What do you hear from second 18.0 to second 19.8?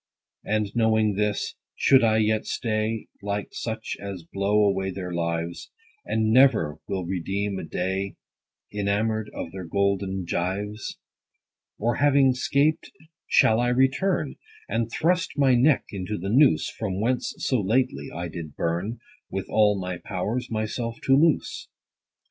I did burn, With all